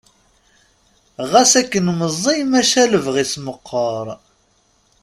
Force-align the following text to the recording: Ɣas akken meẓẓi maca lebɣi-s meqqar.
Ɣas 1.31 1.51
akken 1.61 1.87
meẓẓi 1.99 2.39
maca 2.51 2.83
lebɣi-s 2.91 3.33
meqqar. 3.45 4.07